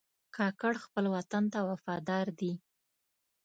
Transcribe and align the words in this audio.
کاکړ 0.35 0.73
خپل 0.85 1.05
وطن 1.15 1.43
ته 1.53 1.59
وفادار 1.69 2.25
دي. 2.39 2.53